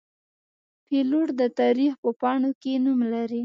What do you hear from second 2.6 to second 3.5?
کې نوم لري.